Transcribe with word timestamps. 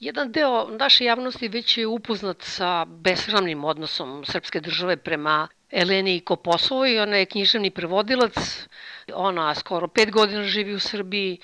Jedan 0.00 0.32
deo 0.32 0.68
naše 0.70 1.04
javnosti 1.04 1.48
već 1.48 1.78
je 1.78 1.86
upoznat 1.86 2.42
sa 2.42 2.84
besramnim 2.84 3.64
odnosom 3.64 4.24
srpske 4.24 4.60
države 4.60 4.96
prema 4.96 5.48
Eleni 5.70 6.20
Koposovoj. 6.20 7.00
Ona 7.00 7.16
je 7.16 7.26
književni 7.26 7.70
prevodilac, 7.70 8.68
ona 9.14 9.54
skoro 9.54 9.88
pet 9.88 10.10
godina 10.10 10.42
živi 10.42 10.74
u 10.74 10.78
Srbiji, 10.78 11.38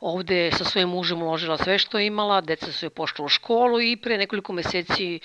ovde 0.00 0.50
sa 0.52 0.64
svojim 0.64 0.88
mužem 0.88 1.22
uložila 1.22 1.58
sve 1.58 1.78
što 1.78 1.98
je 1.98 2.06
imala, 2.06 2.40
deca 2.40 2.72
su 2.72 2.86
je 2.86 2.90
pošla 2.90 3.24
u 3.24 3.28
školu 3.28 3.80
i 3.80 3.96
pre 3.96 4.18
nekoliko 4.18 4.52
meseci 4.52 5.20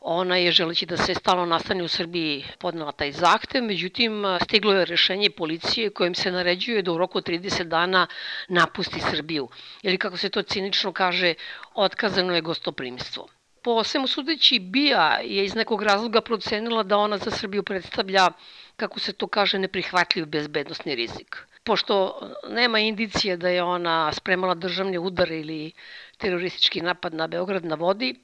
Ona 0.00 0.36
je, 0.36 0.52
želeći 0.52 0.86
da 0.86 0.96
se 0.96 1.14
stalno 1.14 1.46
nastane 1.46 1.82
u 1.82 1.88
Srbiji, 1.88 2.44
podnela 2.58 2.92
taj 2.92 3.12
zahtev, 3.12 3.64
međutim, 3.64 4.24
stiglo 4.42 4.74
je 4.74 4.84
rešenje 4.84 5.30
policije 5.30 5.90
kojim 5.90 6.14
se 6.14 6.30
naređuje 6.32 6.82
da 6.82 6.92
u 6.92 6.98
roku 6.98 7.20
30 7.20 7.64
dana 7.64 8.06
napusti 8.48 9.00
Srbiju. 9.00 9.48
Ili, 9.82 9.98
kako 9.98 10.16
se 10.16 10.28
to 10.28 10.42
cinično 10.42 10.92
kaže, 10.92 11.34
otkazano 11.74 12.34
je 12.34 12.40
gostoprimstvo. 12.40 13.28
Po 13.62 13.84
svemu 13.84 14.06
sudeći, 14.06 14.58
Bija 14.58 15.18
je 15.24 15.44
iz 15.44 15.54
nekog 15.54 15.82
razloga 15.82 16.20
procenila 16.20 16.82
da 16.82 16.96
ona 16.96 17.18
za 17.18 17.30
Srbiju 17.30 17.62
predstavlja, 17.62 18.28
kako 18.76 19.00
se 19.00 19.12
to 19.12 19.26
kaže, 19.26 19.58
neprihvatljiv 19.58 20.26
bezbednostni 20.26 20.94
rizik. 20.94 21.36
Pošto 21.64 22.20
nema 22.48 22.78
indicije 22.78 23.36
da 23.36 23.48
je 23.48 23.62
ona 23.62 24.12
spremala 24.12 24.54
državni 24.54 24.98
udar 24.98 25.30
ili 25.32 25.72
teroristički 26.18 26.80
napad 26.80 27.14
na 27.14 27.26
Beograd 27.26 27.64
na 27.64 27.74
vodi, 27.74 28.14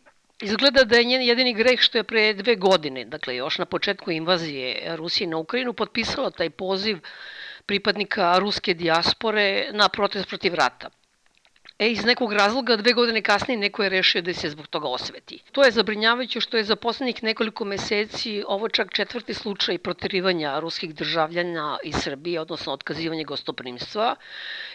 Izgleda 0.43 0.85
da 0.85 0.97
je 0.97 1.05
njen 1.05 1.23
jedini 1.23 1.55
greh 1.55 1.81
što 1.81 1.99
je 1.99 2.05
pre 2.05 2.33
dve 2.35 2.57
godine, 2.57 3.05
dakle 3.05 3.37
još 3.37 3.59
na 3.59 3.65
početku 3.65 4.11
invazije 4.11 4.97
Rusije 4.97 5.27
na 5.27 5.37
Ukrajinu, 5.37 5.73
potpisala 5.73 6.31
taj 6.31 6.51
poziv 6.51 6.99
pripadnika 7.67 8.39
ruske 8.39 8.75
dijaspore 8.75 9.69
na 9.73 9.89
protest 9.89 10.29
protiv 10.29 10.55
rata. 10.55 10.91
E, 11.79 11.89
iz 11.91 12.05
nekog 12.05 12.33
razloga 12.33 12.77
dve 12.77 12.93
godine 12.93 13.23
kasnije 13.23 13.59
neko 13.59 13.83
je 13.83 13.89
rešio 13.89 14.23
da 14.23 14.35
se 14.35 14.51
zbog 14.51 14.67
toga 14.67 14.89
osveti. 14.89 15.39
To 15.53 15.65
je 15.65 15.71
zabrinjavajuće 15.71 16.41
što 16.41 16.57
je 16.57 16.65
za 16.65 16.77
poslednjih 16.77 17.23
nekoliko 17.23 17.65
meseci 17.65 18.45
ovo 18.49 18.69
čak 18.69 18.93
četvrti 18.95 19.35
slučaj 19.35 19.79
proterivanja 19.79 20.59
ruskih 20.59 20.95
državljana 20.95 21.79
iz 21.85 21.95
Srbije, 21.95 22.41
odnosno 22.41 22.73
otkazivanje 22.73 23.25
gostoprimstva. 23.25 24.17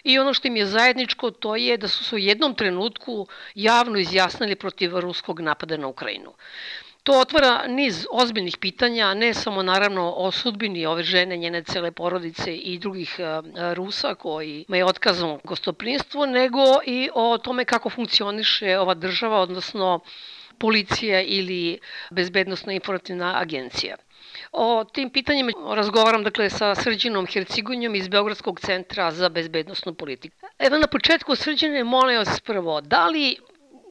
I 0.03 0.19
ono 0.19 0.33
što 0.33 0.47
im 0.47 0.55
je 0.55 0.65
zajedničko 0.65 1.31
to 1.31 1.55
je 1.55 1.77
da 1.77 1.87
su 1.87 2.03
se 2.03 2.15
u 2.15 2.19
jednom 2.19 2.55
trenutku 2.55 3.27
javno 3.55 3.99
izjasnili 3.99 4.55
protiv 4.55 4.99
ruskog 4.99 5.39
napada 5.39 5.77
na 5.77 5.87
Ukrajinu. 5.87 6.33
To 7.09 7.19
otvara 7.19 7.67
niz 7.67 8.07
ozbiljnih 8.11 8.57
pitanja, 8.57 9.13
ne 9.13 9.33
samo 9.33 9.63
naravno 9.63 10.13
o 10.17 10.31
sudbini 10.31 10.85
ove 10.85 11.03
žene, 11.03 11.37
njene 11.37 11.63
cele 11.63 11.91
porodice 11.91 12.55
i 12.55 12.77
drugih 12.79 13.15
e, 13.19 13.23
Rusa 13.73 14.15
koji 14.15 14.65
je 14.67 14.85
otkazano 14.85 15.39
gostoprinstvo, 15.43 16.25
nego 16.25 16.59
i 16.85 17.09
o 17.13 17.37
tome 17.37 17.65
kako 17.65 17.89
funkcioniše 17.89 18.77
ova 18.77 18.93
država, 18.93 19.39
odnosno 19.39 19.99
policija 20.59 21.21
ili 21.21 21.79
bezbednostno 22.11 22.71
informativna 22.71 23.33
agencija. 23.41 23.95
O 24.51 24.83
tim 24.83 25.09
pitanjima 25.09 25.51
razgovaram 25.75 26.23
dakle 26.23 26.49
sa 26.49 26.75
Srđinom 26.75 27.25
Hercigunjom 27.25 27.95
iz 27.95 28.07
Beogradskog 28.07 28.59
centra 28.59 29.11
za 29.11 29.29
bezbednostnu 29.29 29.93
politiku. 29.93 30.35
Evo 30.59 30.77
na 30.77 30.87
početku 30.87 31.35
Srđine, 31.35 31.83
molim 31.83 32.17
vas 32.17 32.39
prvo, 32.39 32.81
da 32.81 33.07
li 33.07 33.37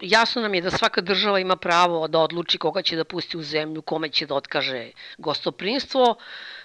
jasno 0.00 0.42
nam 0.42 0.54
je 0.54 0.60
da 0.60 0.70
svaka 0.70 1.00
država 1.00 1.40
ima 1.40 1.56
pravo 1.56 2.08
da 2.08 2.18
odluči 2.18 2.58
koga 2.58 2.82
će 2.82 2.96
da 2.96 3.04
pusti 3.04 3.36
u 3.36 3.42
zemlju, 3.42 3.82
kome 3.82 4.08
će 4.08 4.26
da 4.26 4.34
otkaže 4.34 4.90
gostoprinstvo. 5.18 6.16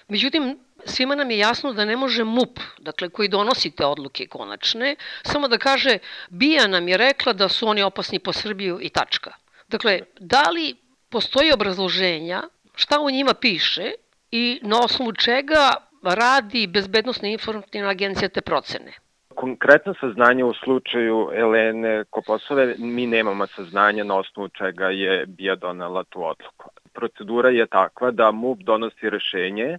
Međutim, 0.08 0.59
svima 0.86 1.16
nam 1.16 1.31
je 1.31 1.38
jasno 1.38 1.73
da 1.73 1.86
ne 1.86 1.95
može 1.98 2.23
MUP, 2.23 2.59
dakle 2.80 3.09
koji 3.09 3.30
donosi 3.30 3.72
te 3.72 3.86
odluke 3.86 4.28
konačne, 4.28 4.95
samo 5.23 5.48
da 5.48 5.58
kaže 5.58 5.98
Bija 6.30 6.67
nam 6.67 6.88
je 6.88 6.98
rekla 6.98 7.34
da 7.34 7.50
su 7.50 7.67
oni 7.67 7.81
opasni 7.81 8.20
po 8.20 8.34
Srbiju 8.34 8.80
i 8.81 8.90
tačka. 8.90 9.34
Dakle, 9.68 10.00
da 10.20 10.50
li 10.50 10.75
postoji 11.09 11.52
obrazloženja 11.53 12.44
šta 12.75 13.00
u 13.00 13.09
njima 13.09 13.34
piše 13.34 13.92
i 14.31 14.59
na 14.64 14.80
osnovu 14.80 15.14
čega 15.14 15.73
radi 16.03 16.68
Bezbednostna 16.68 17.28
informativna 17.28 17.90
agencija 17.90 18.30
te 18.30 18.41
procene? 18.41 19.03
Konkretno 19.44 19.94
saznanje 20.00 20.44
u 20.44 20.54
slučaju 20.54 21.30
Elene 21.34 22.04
Koposove 22.09 22.76
mi 22.78 23.08
nemamo 23.08 23.48
saznanja 23.48 24.04
na 24.04 24.16
osnovu 24.16 24.50
čega 24.50 24.86
je 24.86 25.26
Bija 25.26 25.56
donela 25.56 26.04
tu 26.04 26.26
odluku. 26.26 26.70
Procedura 26.94 27.50
je 27.50 27.68
takva 27.68 28.12
da 28.12 28.31
MUP 28.31 28.59
donosi 28.59 29.09
rešenje 29.09 29.78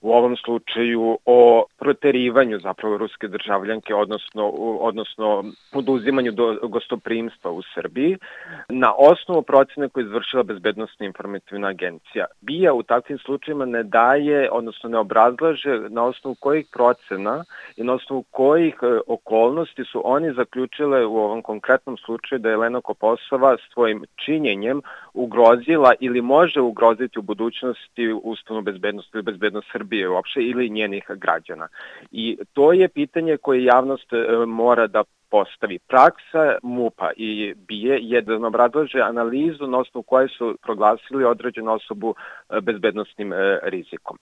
u 0.00 0.12
ovom 0.12 0.36
slučaju 0.36 1.18
o 1.24 1.64
proterivanju 1.78 2.58
zapravo 2.58 2.96
ruske 2.96 3.28
državljanke, 3.28 3.94
odnosno, 3.94 4.48
odnosno 4.80 5.44
oduzimanju 5.72 6.32
do 6.32 6.58
gostoprimstva 6.62 7.50
u 7.50 7.62
Srbiji, 7.74 8.18
na 8.68 8.92
osnovu 8.98 9.42
procene 9.42 9.88
koje 9.88 10.02
je 10.02 10.06
izvršila 10.06 10.42
Bezbednostna 10.42 11.06
informativna 11.06 11.68
agencija. 11.68 12.26
BIA 12.40 12.74
u 12.74 12.82
takvim 12.82 13.18
slučajima 13.18 13.64
ne 13.64 13.82
daje, 13.82 14.50
odnosno 14.52 14.90
ne 14.90 14.98
obrazlaže 14.98 15.80
na 15.88 16.04
osnovu 16.04 16.36
kojih 16.40 16.66
procena 16.72 17.44
i 17.76 17.84
na 17.84 17.92
osnovu 17.92 18.24
kojih 18.30 18.74
e, 18.82 19.00
okolnosti 19.06 19.84
su 19.84 20.02
oni 20.04 20.32
zaključile 20.32 21.06
u 21.06 21.16
ovom 21.16 21.42
konkretnom 21.42 21.96
slučaju 21.96 22.38
da 22.38 22.48
je 22.48 22.54
Elena 22.54 22.80
Koposova 22.80 23.56
svojim 23.72 24.04
činjenjem 24.24 24.82
ugrozila 25.14 25.92
ili 26.00 26.20
može 26.22 26.60
ugroziti 26.60 27.18
u 27.18 27.22
budućnosti 27.22 28.12
ustavnu 28.22 28.62
bezbednost 28.62 29.14
ili 29.14 29.22
bezbednost 29.22 29.68
Srbije 29.72 29.87
Srbije 29.88 30.08
uopšte 30.08 30.40
ili 30.40 30.70
njenih 30.70 31.04
građana. 31.08 31.68
I 32.10 32.38
to 32.52 32.72
je 32.72 32.88
pitanje 32.88 33.36
koje 33.36 33.64
javnost 33.64 34.12
e, 34.12 34.46
mora 34.46 34.86
da 34.86 35.04
postavi. 35.30 35.78
Praksa 35.78 36.58
MUPA 36.62 37.10
i 37.16 37.54
BIE 37.68 37.98
je 38.00 38.20
da 38.22 38.46
obrazlaže 38.46 39.00
analizu 39.00 39.66
na 39.66 39.78
osnovu 39.78 40.02
koje 40.02 40.28
su 40.28 40.56
proglasili 40.62 41.24
određenu 41.24 41.72
osobu 41.72 42.14
e, 42.14 42.60
bezbednostnim 42.60 43.32
e, 43.32 43.58
rizikom. 43.62 44.18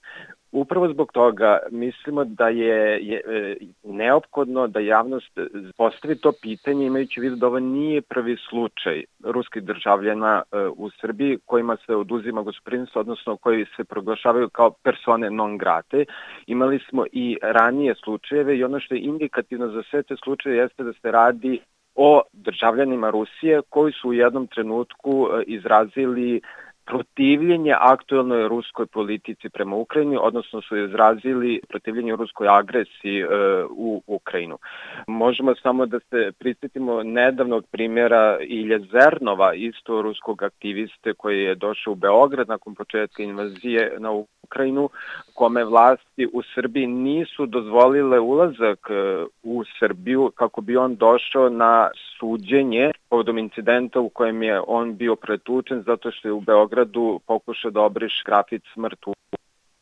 Upravo 0.56 0.88
zbog 0.88 1.12
toga 1.12 1.58
mislimo 1.70 2.24
da 2.24 2.48
je, 2.48 3.06
je 3.06 3.20
e, 3.26 3.56
neophodno 3.84 4.66
da 4.66 4.80
javnost 4.80 5.38
postavi 5.76 6.16
to 6.18 6.32
pitanje 6.42 6.86
imajući 6.86 7.20
vidu 7.20 7.36
da 7.36 7.46
ovo 7.46 7.58
nije 7.58 8.02
prvi 8.02 8.36
slučaj 8.48 9.04
ruskih 9.24 9.62
državljana 9.62 10.42
u 10.76 10.90
Srbiji 10.90 11.38
kojima 11.44 11.76
se 11.86 11.94
oduzima 11.94 12.42
gospodinstvo, 12.42 13.00
odnosno 13.00 13.36
koji 13.36 13.66
se 13.76 13.84
proglašavaju 13.84 14.48
kao 14.48 14.70
persone 14.70 15.30
non 15.30 15.58
grate. 15.58 16.04
Imali 16.46 16.78
smo 16.88 17.04
i 17.12 17.38
ranije 17.42 17.94
slučajeve 17.94 18.56
i 18.56 18.64
ono 18.64 18.80
što 18.80 18.94
je 18.94 19.00
indikativno 19.00 19.68
za 19.68 19.82
sve 19.90 20.02
te 20.02 20.16
slučaje 20.24 20.56
jeste 20.56 20.82
da 20.82 20.92
se 20.92 21.10
radi 21.10 21.60
o 21.94 22.22
državljanima 22.32 23.10
Rusije 23.10 23.60
koji 23.68 23.92
su 23.92 24.08
u 24.08 24.12
jednom 24.12 24.46
trenutku 24.46 25.28
e, 25.28 25.42
izrazili 25.46 26.40
protivljenje 26.86 27.74
aktuelnoj 27.78 28.48
ruskoj 28.48 28.86
politici 28.86 29.48
prema 29.48 29.76
Ukrajini, 29.76 30.16
odnosno 30.20 30.62
su 30.62 30.76
izrazili 30.76 31.60
protivljenje 31.68 32.16
ruskoj 32.16 32.48
agresiji 32.48 33.20
e, 33.20 33.26
u 33.70 34.02
Ukrajinu. 34.06 34.58
Možemo 35.06 35.54
samo 35.54 35.86
da 35.86 35.98
se 36.00 36.32
prisetimo 36.38 37.02
nedavnog 37.02 37.64
primjera 37.70 38.38
Ilje 38.40 38.78
Zernova, 38.78 39.54
isto 39.54 40.02
ruskog 40.02 40.42
aktiviste 40.42 41.14
koji 41.14 41.42
je 41.42 41.54
došao 41.54 41.92
u 41.92 41.96
Beograd 41.96 42.48
nakon 42.48 42.74
početka 42.74 43.22
invazije 43.22 43.96
na 43.98 44.10
Ukrajinu, 44.42 44.90
kome 45.36 45.64
vlasti 45.64 46.26
u 46.32 46.42
Srbiji 46.54 46.86
nisu 46.86 47.46
dozvolile 47.46 48.20
ulazak 48.20 48.90
e, 48.90 49.24
u 49.42 49.64
Srbiju 49.78 50.32
kako 50.34 50.60
bi 50.60 50.76
on 50.76 50.96
došao 50.96 51.48
na 51.48 51.90
suđenje 52.18 52.90
povodom 53.08 53.38
incidenta 53.38 54.00
u 54.00 54.08
kojem 54.08 54.42
je 54.42 54.60
on 54.66 54.96
bio 54.96 55.16
pretučen 55.16 55.82
zato 55.82 56.10
što 56.10 56.28
je 56.28 56.32
u 56.32 56.40
Beogradu 56.40 57.20
pokušao 57.26 57.70
da 57.70 57.80
obriš 57.80 58.22
grafit 58.26 58.62
smrtu. 58.74 59.14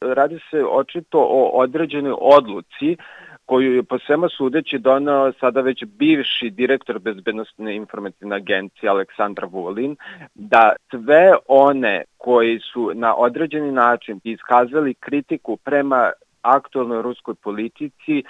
Radi 0.01 0.39
se 0.51 0.65
očito 0.65 1.19
o 1.19 1.51
određenoj 1.55 2.15
odluci 2.21 2.97
koju 3.47 3.75
je 3.75 3.83
po 3.83 3.99
svema 3.99 4.29
sudeći 4.29 4.79
donao 4.79 5.33
sada 5.41 5.61
već 5.61 5.85
bivši 5.85 6.51
direktor 6.51 6.99
bezbednostne 6.99 7.77
informativne 7.77 8.37
agencije 8.37 8.91
Aleksandra 8.91 9.47
Vulin, 9.47 9.97
da 10.35 10.73
sve 10.91 11.35
one 11.49 12.05
koji 12.19 12.61
su 12.73 12.91
na 12.95 13.17
određeni 13.17 13.73
način 13.73 14.21
iskazali 14.25 14.95
kritiku 14.95 15.57
prema 15.57 16.13
aktualnoj 16.43 17.03
ruskoj 17.03 17.35
politici 17.35 18.23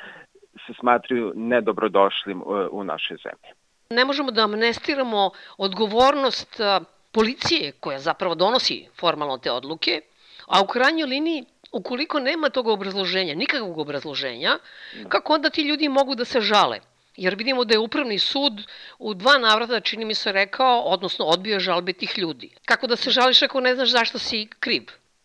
se 0.67 0.73
smatraju 0.81 1.33
nedobrodošlim 1.35 2.41
e, 2.41 2.45
u 2.71 2.85
našoj 2.85 3.17
zemlji. 3.17 3.51
Ne 3.91 4.05
možemo 4.05 4.31
da 4.31 4.45
amnestiramo 4.45 5.31
odgovornost 5.59 6.61
e, 6.61 6.81
policije 7.13 7.73
koja 7.81 7.99
zapravo 7.99 8.35
donosi 8.35 8.89
formalno 9.01 9.39
te 9.39 9.51
odluke, 9.51 10.01
a 10.47 10.63
u 10.63 10.67
krajnjoj 10.67 11.07
liniji 11.07 11.45
ukoliko 11.75 12.21
nema 12.21 12.49
tog 12.51 12.67
obrazloženja, 12.69 13.35
nikakvog 13.35 13.79
obrazloženja, 13.79 14.59
da. 15.03 15.09
kako 15.09 15.35
onda 15.35 15.51
ti 15.51 15.63
ljudi 15.63 15.89
mogu 15.89 16.15
da 16.15 16.25
se 16.25 16.41
žale? 16.41 16.81
Jer 17.17 17.35
vidimo 17.35 17.65
da 17.65 17.75
je 17.75 17.79
upravni 17.79 18.19
sud 18.19 18.63
u 18.99 19.15
dva 19.15 19.39
navrata, 19.39 19.81
čini 19.81 20.05
mi 20.05 20.15
se, 20.15 20.33
rekao, 20.33 20.81
odnosno 20.81 21.25
odbio 21.25 21.61
žalbe 21.61 21.93
tih 21.93 22.19
ljudi. 22.19 22.51
Kako 22.65 22.87
da 22.87 22.97
se 22.97 23.11
žališ 23.11 23.43
ako 23.43 23.61
ne 23.61 23.75
znaš 23.75 23.91
zašto 23.91 24.19
si 24.19 24.49
kriv? 24.61 24.83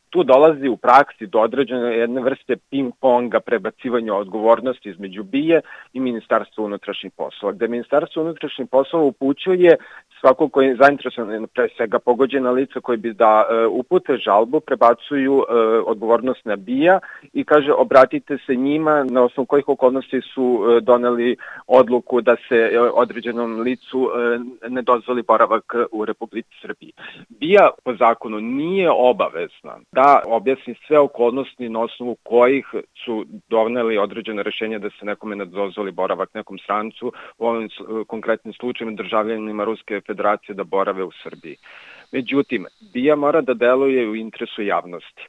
Tu 0.10 0.24
dolazi 0.24 0.68
u 0.68 0.78
praksi 0.78 1.28
do 1.28 1.40
određene 1.40 1.98
jedne 1.98 2.22
vrste 2.22 2.56
ping-ponga 2.72 3.40
prebacivanja 3.40 4.14
odgovornosti 4.14 4.90
između 4.90 5.24
BIE 5.24 5.62
i 5.94 6.00
Ministarstva 6.00 6.64
unutrašnjih 6.66 7.14
poslova, 7.18 7.54
gde 7.54 7.68
Ministarstvo 7.68 8.24
unutrašnjih 8.24 8.68
poslova 8.72 9.06
upućuje 9.06 9.78
svako 10.20 10.50
koji 10.50 10.68
je 10.68 10.76
zainteresovan, 10.76 11.48
pre 11.54 11.68
svega 11.78 12.00
pogođena 12.00 12.52
lica 12.52 12.80
koji 12.80 12.98
bi 12.98 13.14
da 13.14 13.46
e, 13.50 13.66
upute 13.66 14.18
žalbu, 14.18 14.60
prebacuju 14.60 15.44
e, 15.50 15.54
odgovornost 15.86 16.46
na 16.46 16.56
BIA 16.56 17.00
i 17.34 17.44
kaže 17.44 17.74
obratite 17.74 18.38
se 18.46 18.56
njima 18.56 19.04
na 19.04 19.24
osnovu 19.24 19.46
kojih 19.46 19.70
okolnosti 19.70 20.22
su 20.34 20.46
e, 20.46 20.82
doneli 20.82 21.36
odluku 21.68 22.22
da 22.22 22.36
se 22.50 22.56
e, 22.56 22.80
određenom 22.80 23.60
licu 23.60 24.10
e, 24.10 24.70
ne 24.70 24.82
dozvoli 24.82 25.22
boravak 25.22 25.74
u 25.92 26.06
Republici 26.06 26.50
Srbiji. 26.62 26.92
BIA 27.30 27.70
po 27.84 27.96
zakonu 27.96 28.40
nije 28.40 28.90
obavezna 28.92 29.80
da 30.00 30.22
objasni 30.26 30.76
sve 30.88 31.00
okolnosti 31.00 31.70
na 31.70 31.80
osnovu 31.80 32.16
kojih 32.24 32.66
su 33.06 33.26
doneli 33.50 33.98
određene 33.98 34.44
rešenja 34.44 34.80
da 34.80 34.90
se 34.90 35.06
nekome 35.06 35.36
ne 35.36 35.46
dozvoli 35.46 35.92
boravak 35.92 36.34
nekom 36.34 36.58
strancu, 36.60 37.12
u 37.38 37.48
ovim 37.48 37.70
konkretnim 38.08 38.54
slučajima 38.54 38.96
državljanima 38.96 39.64
Ruske 39.64 40.02
federacije 40.08 40.56
da 40.56 40.64
borave 40.64 41.04
u 41.04 41.12
Srbiji. 41.24 41.56
Međutim, 42.12 42.66
BIA 42.94 43.16
mora 43.16 43.42
da 43.42 43.54
deluje 43.54 44.10
u 44.10 44.16
interesu 44.16 44.62
javnosti 44.62 45.24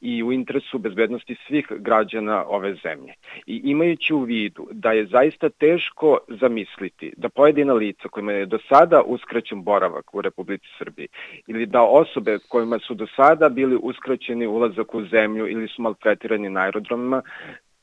i 0.00 0.22
u 0.22 0.32
interesu 0.32 0.78
bezbednosti 0.78 1.36
svih 1.46 1.66
građana 1.70 2.44
ove 2.46 2.74
zemlje. 2.74 3.12
I 3.46 3.60
imajući 3.64 4.14
u 4.14 4.20
vidu 4.20 4.68
da 4.72 4.92
je 4.92 5.06
zaista 5.06 5.48
teško 5.48 6.18
zamisliti 6.28 7.12
da 7.16 7.28
pojedina 7.28 7.72
lica 7.72 8.08
kojima 8.08 8.32
je 8.32 8.46
do 8.46 8.58
sada 8.68 9.02
uskraćen 9.02 9.62
boravak 9.62 10.14
u 10.14 10.20
Republici 10.20 10.66
Srbiji 10.78 11.08
ili 11.46 11.66
da 11.66 11.82
osobe 11.82 12.38
kojima 12.48 12.78
su 12.78 12.94
do 12.94 13.06
sada 13.16 13.48
bili 13.48 13.78
uskraćeni 13.82 14.46
ulazak 14.46 14.94
u 14.94 15.04
zemlju 15.04 15.48
ili 15.48 15.68
su 15.68 15.82
maltretirani 15.82 16.50
na 16.50 16.60
aerodromima 16.60 17.22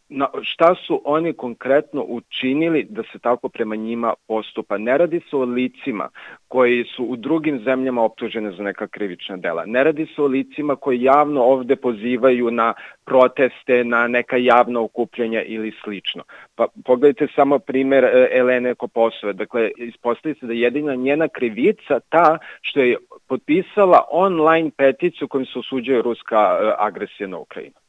na, 0.09 0.27
šta 0.41 0.75
su 0.87 1.01
oni 1.05 1.33
konkretno 1.33 2.05
učinili 2.07 2.83
da 2.89 3.03
se 3.11 3.19
tako 3.19 3.49
prema 3.49 3.75
njima 3.75 4.13
postupa. 4.27 4.77
Ne 4.77 4.97
radi 4.97 5.21
se 5.29 5.35
o 5.35 5.43
licima 5.43 6.09
koji 6.47 6.83
su 6.83 7.03
u 7.03 7.15
drugim 7.15 7.59
zemljama 7.59 8.03
optužene 8.03 8.51
za 8.51 8.63
neka 8.63 8.87
krivična 8.87 9.37
dela. 9.37 9.65
Ne 9.65 9.83
radi 9.83 10.05
se 10.15 10.21
o 10.21 10.27
licima 10.27 10.75
koji 10.75 11.01
javno 11.01 11.43
ovde 11.43 11.75
pozivaju 11.75 12.51
na 12.51 12.73
proteste, 13.05 13.83
na 13.83 14.07
neka 14.07 14.37
javna 14.37 14.79
okupljenja 14.81 15.41
ili 15.41 15.73
slično. 15.83 16.23
Pa 16.55 16.67
pogledajte 16.85 17.27
samo 17.35 17.59
primer 17.59 18.03
e, 18.03 18.29
Elene 18.31 18.75
Koposove. 18.75 19.33
Dakle, 19.33 19.71
ispostavi 19.77 20.35
se 20.35 20.45
da 20.45 20.53
jedina 20.53 20.95
njena 20.95 21.27
krivica 21.27 21.99
ta 22.09 22.37
što 22.61 22.79
je 22.79 22.97
potpisala 23.27 24.03
online 24.11 24.71
peticiju 24.77 25.27
kojom 25.27 25.45
se 25.45 25.59
osuđuje 25.59 26.01
ruska 26.01 26.35
e, 26.35 26.73
agresija 26.77 27.27
na 27.27 27.37
Ukrajinu. 27.37 27.84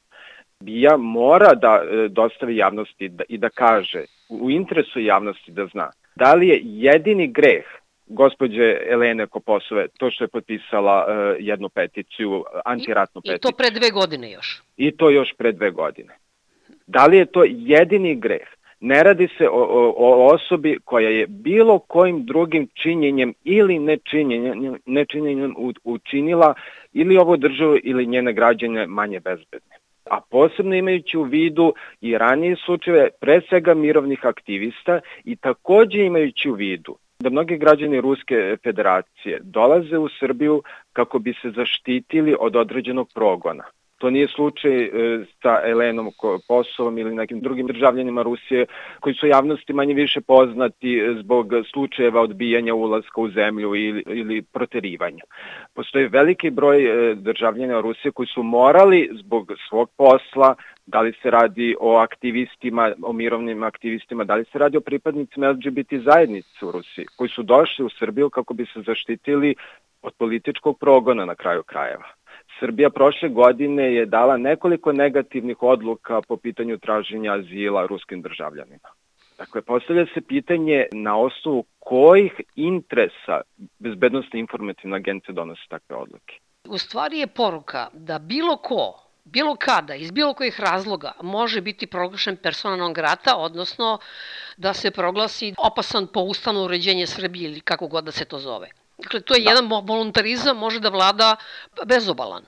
BIA 0.61 0.97
mora 0.97 1.55
da 1.55 1.83
e, 1.83 2.09
dostavi 2.09 2.57
javnosti 2.57 3.09
da, 3.09 3.25
i 3.29 3.39
da 3.39 3.49
kaže 3.49 4.05
u 4.29 4.51
interesu 4.51 5.01
javnosti 5.01 5.53
da 5.53 5.67
zna 5.67 5.91
da 6.17 6.35
li 6.35 6.49
je 6.49 6.61
jedini 6.63 7.29
greh 7.29 7.65
gospođe 8.07 8.77
Elene 8.91 9.27
Koposove 9.27 9.89
to 9.99 10.11
što 10.11 10.25
je 10.25 10.29
potpisala 10.29 11.07
uh, 11.09 11.37
jednu 11.39 11.69
peticiju, 11.69 12.45
antiratnu 12.65 13.21
I, 13.25 13.29
peticiju. 13.29 13.51
I 13.51 13.53
to 13.53 13.57
pre 13.57 13.71
dve 13.71 13.91
godine 13.91 14.31
još. 14.33 14.63
I 14.77 14.91
to 14.91 15.11
još 15.11 15.33
pre 15.39 15.53
dve 15.53 15.71
godine. 15.71 16.15
Da 16.87 17.07
li 17.07 17.17
je 17.17 17.27
to 17.27 17.45
jedini 17.49 18.15
greh? 18.15 18.47
Ne 18.81 19.03
radi 19.03 19.29
se 19.39 19.49
o, 19.49 19.63
o, 19.63 19.95
o 19.97 20.35
osobi 20.35 20.79
koja 20.85 21.09
je 21.09 21.27
bilo 21.27 21.79
kojim 21.79 22.25
drugim 22.25 22.69
činjenjem 22.75 23.35
ili 23.45 23.79
nečinjenjem, 23.79 24.79
nečinjenjem 24.87 25.55
učinila 25.85 26.55
ili 26.93 27.17
ovo 27.17 27.37
državu 27.37 27.77
ili 27.83 28.07
njene 28.07 28.33
građane 28.33 28.87
manje 28.87 29.21
bezbedne 29.21 29.76
a 30.11 30.21
posebno 30.31 30.75
imajući 30.75 31.19
u 31.19 31.23
vidu 31.23 31.73
i 32.01 32.19
ranije 32.19 32.57
slučajeve, 32.65 33.09
pre 33.21 33.41
svega 33.49 33.75
mirovnih 33.75 34.27
aktivista 34.27 35.01
i 35.25 35.37
takođe 35.37 36.05
imajući 36.05 36.51
u 36.51 36.55
vidu 36.55 36.97
da 37.19 37.31
mnogi 37.31 37.57
građani 37.57 38.01
Ruske 38.01 38.57
federacije 38.65 39.41
dolaze 39.43 39.99
u 39.99 40.09
Srbiju 40.09 40.63
kako 40.93 41.19
bi 41.19 41.35
se 41.43 41.51
zaštitili 41.51 42.37
od 42.41 42.57
određenog 42.57 43.09
progona. 43.15 43.65
To 43.99 44.11
nije 44.11 44.29
slučaj 44.29 44.85
e, 44.85 44.91
sa 45.43 45.61
Elenom 45.65 46.11
Kosovom 46.49 46.99
ili 46.99 47.15
nekim 47.15 47.41
drugim 47.41 47.67
državljanima 47.67 48.23
Rusije 48.23 48.67
koji 49.01 49.15
su 49.15 49.27
javnosti 49.27 49.73
manje 49.73 49.95
više 49.95 50.21
poznati 50.21 51.03
zbog 51.19 51.53
slučajeva 51.73 52.21
odbijanja 52.21 52.75
ulaska 52.75 53.21
u 53.21 53.29
zemlju 53.31 53.75
ili, 53.75 54.03
ili 54.07 54.43
proterivanja. 54.43 55.23
Postoji 55.75 56.09
veliki 56.09 56.51
broj 56.51 56.85
e, 56.85 57.15
državljana 57.15 57.81
Rusije 57.81 58.13
koji 58.13 58.27
su 58.27 58.43
morali 58.43 59.11
zbog 59.13 59.53
svog 59.69 59.91
posla 59.97 60.55
da 60.87 61.01
li 61.01 61.13
se 61.23 61.31
radi 61.31 61.77
o 61.81 61.97
aktivistima, 61.97 62.93
o 63.03 63.13
mirovnim 63.13 63.63
aktivistima, 63.63 64.25
da 64.25 64.35
li 64.35 64.45
se 64.45 64.59
radi 64.59 64.77
o 64.77 64.81
pripadnicima 64.81 65.51
LGBT 65.51 65.93
zajednice 66.05 66.67
u 66.67 66.71
Rusiji, 66.71 67.07
koji 67.17 67.31
su 67.31 67.43
došli 67.43 67.85
u 67.85 67.89
Srbiju 67.89 68.31
kako 68.31 68.55
bi 68.55 68.67
se 68.67 68.83
zaštitili 68.87 69.55
od 70.03 70.13
političkog 70.19 70.79
progona 70.79 71.25
na 71.25 71.35
kraju 71.35 71.63
krajeva. 71.63 72.09
Srbija 72.61 72.91
prošle 72.91 73.29
godine 73.29 73.95
je 73.95 74.07
dala 74.07 74.37
nekoliko 74.37 74.93
negativnih 74.93 75.63
odluka 75.63 76.21
po 76.29 76.37
pitanju 76.37 76.79
traženja 76.79 77.33
azila 77.33 77.87
ruskim 77.87 78.23
državljanima. 78.23 78.89
Dakle, 79.39 79.63
postavlja 79.63 80.07
se 80.15 80.21
pitanje 80.21 80.87
na 80.93 81.19
osnovu 81.19 81.65
kojih 81.79 82.33
interesa 82.55 83.41
bezbednostne 83.79 84.41
informativne 84.41 84.97
agencije 84.97 85.35
donose 85.35 85.63
takve 85.69 85.97
odluke. 85.97 86.39
U 86.69 86.79
stvari 86.79 87.19
je 87.19 87.27
poruka 87.27 87.89
da 87.93 88.19
bilo 88.19 88.57
ko 88.57 89.07
bilo 89.27 89.57
kada, 89.57 89.95
iz 89.95 90.11
bilo 90.11 90.35
kojih 90.35 90.61
razloga, 90.61 91.13
može 91.23 91.61
biti 91.61 91.87
proglašen 91.87 92.37
persona 92.37 92.77
non 92.77 92.93
grata, 92.93 93.37
odnosno 93.37 93.99
da 94.57 94.75
se 94.75 94.91
proglasi 94.91 95.55
opasan 95.59 96.07
po 96.07 96.21
ustavno 96.21 96.65
uređenje 96.65 97.07
Srbije 97.07 97.51
ili 97.51 97.61
kako 97.61 97.87
god 97.87 98.05
da 98.05 98.13
se 98.13 98.25
to 98.25 98.39
zove. 98.39 98.69
Dakle, 98.99 99.21
to 99.21 99.35
je 99.35 99.45
da. 99.45 99.51
jedan 99.51 99.69
voluntarizam, 99.87 100.59
može 100.59 100.81
da 100.81 100.89
vlada 100.89 101.37
bezobalan. 101.87 102.43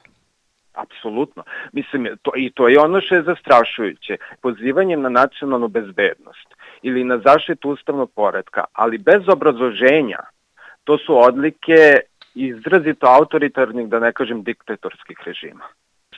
Apsolutno. 0.73 1.43
Mislim, 1.73 2.09
to, 2.23 2.33
i 2.37 2.51
to 2.51 2.69
je 2.69 2.81
ono 2.81 3.01
što 3.01 3.15
je 3.15 3.23
zastrašujuće. 3.23 4.17
Pozivanjem 4.43 5.01
na 5.01 5.09
nacionalnu 5.09 5.69
bezbednost 5.69 6.49
ili 6.83 7.05
na 7.05 7.19
zaštitu 7.19 7.71
ustavnog 7.71 8.11
poredka, 8.15 8.65
ali 8.73 8.99
bez 8.99 9.29
obrazloženja, 9.29 10.19
to 10.85 10.99
su 10.99 11.19
odlike 11.19 12.01
izrazito 12.35 13.07
autoritarnih, 13.07 13.89
da 13.89 13.99
ne 13.99 14.13
kažem 14.13 14.43
diktatorskih 14.43 15.19
režima. 15.27 15.65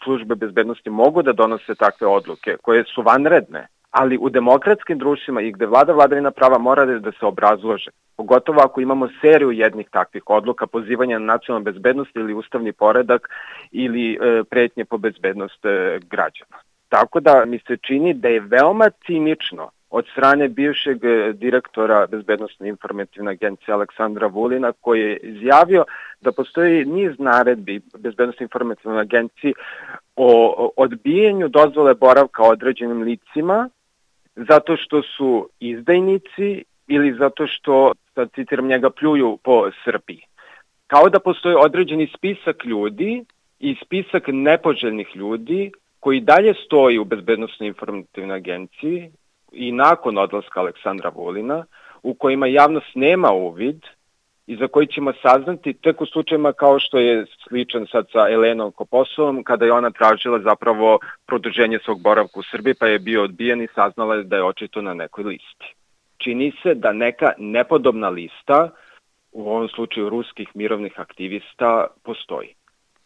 Službe 0.04 0.34
bezbednosti 0.34 0.90
mogu 0.90 1.22
da 1.22 1.32
donose 1.32 1.74
takve 1.74 2.06
odluke 2.06 2.56
koje 2.62 2.84
su 2.84 3.02
vanredne, 3.02 3.66
ali 3.90 4.18
u 4.20 4.28
demokratskim 4.28 4.98
društvima 4.98 5.40
i 5.40 5.52
gde 5.52 5.66
vlada 5.66 5.92
vladavina 5.92 6.30
prava 6.30 6.58
mora 6.58 6.84
da 6.84 7.12
se 7.12 7.26
obrazlože, 7.26 7.90
pogotovo 8.16 8.60
ako 8.60 8.80
imamo 8.80 9.08
seriju 9.20 9.50
jednih 9.50 9.88
takvih 9.90 10.22
odluka, 10.26 10.66
pozivanja 10.66 11.18
na 11.18 11.32
nacionalnu 11.32 11.64
bezbednost 11.64 12.16
ili 12.16 12.34
ustavni 12.34 12.72
poredak 12.72 13.28
ili 13.70 14.12
e, 14.12 14.44
pretnje 14.50 14.84
po 14.84 14.98
bezbednost 14.98 15.64
e, 15.64 15.98
građana. 16.10 16.56
Tako 16.88 17.20
da 17.20 17.44
mi 17.44 17.58
se 17.58 17.76
čini 17.76 18.14
da 18.14 18.28
je 18.28 18.40
veoma 18.40 18.90
cinično 19.06 19.70
od 19.90 20.06
strane 20.12 20.48
bivšeg 20.48 21.04
e, 21.04 21.32
direktora 21.32 22.06
Bezbednostne 22.06 22.68
informativne 22.68 23.30
agencije 23.30 23.74
Aleksandra 23.74 24.26
Vulina 24.26 24.72
koji 24.80 25.00
je 25.00 25.16
izjavio 25.16 25.84
da 26.20 26.32
postoji 26.32 26.84
niz 26.84 27.18
naredbi 27.18 27.80
Bezbednostne 27.98 28.44
informativne 28.44 29.00
agencije 29.00 29.52
o 30.16 30.70
odbijenju 30.76 31.48
dozvole 31.48 31.94
boravka 31.94 32.42
određenim 32.42 33.02
licima 33.02 33.68
zato 34.48 34.76
što 34.76 35.02
su 35.02 35.48
izdajnici 35.60 36.64
ili 36.86 37.14
zato 37.18 37.46
što, 37.46 37.92
sad 38.14 38.28
citiram 38.34 38.66
njega, 38.66 38.90
pljuju 38.90 39.38
po 39.42 39.70
Srbiji. 39.84 40.22
Kao 40.86 41.08
da 41.08 41.20
postoji 41.20 41.54
određeni 41.58 42.10
spisak 42.16 42.64
ljudi 42.64 43.24
i 43.58 43.76
spisak 43.84 44.22
nepoželjnih 44.26 45.16
ljudi 45.16 45.72
koji 46.00 46.20
dalje 46.20 46.54
stoji 46.54 46.98
u 46.98 47.04
Bezbednostnoj 47.04 47.68
informativnoj 47.68 48.36
agenciji 48.36 49.10
i 49.52 49.72
nakon 49.72 50.18
odlaska 50.18 50.60
Aleksandra 50.60 51.10
Vulina, 51.14 51.64
u 52.02 52.14
kojima 52.14 52.46
javnost 52.46 52.86
nema 52.94 53.32
uvid 53.32 53.80
i 54.50 54.56
za 54.56 54.68
koji 54.68 54.86
ćemo 54.86 55.12
saznati 55.22 55.72
tek 55.72 56.00
u 56.00 56.06
slučajima 56.06 56.52
kao 56.52 56.78
što 56.78 56.98
je 56.98 57.26
sličan 57.48 57.86
sad 57.86 58.06
sa 58.12 58.28
Elenom 58.30 58.72
Koposovom, 58.72 59.44
kada 59.44 59.64
je 59.64 59.72
ona 59.72 59.90
tražila 59.90 60.38
zapravo 60.40 60.98
produženje 61.26 61.78
svog 61.84 62.02
boravka 62.02 62.40
u 62.40 62.42
Srbiji, 62.42 62.74
pa 62.74 62.86
je 62.86 62.98
bio 62.98 63.22
odbijen 63.22 63.62
i 63.62 63.68
saznala 63.74 64.22
da 64.22 64.36
je 64.36 64.44
očito 64.44 64.82
na 64.82 64.94
nekoj 64.94 65.24
listi. 65.24 65.74
Čini 66.18 66.52
se 66.62 66.74
da 66.74 66.92
neka 66.92 67.32
nepodobna 67.38 68.08
lista, 68.08 68.70
u 69.32 69.50
ovom 69.50 69.68
slučaju 69.68 70.08
ruskih 70.08 70.48
mirovnih 70.54 71.00
aktivista, 71.00 71.86
postoji. 72.02 72.54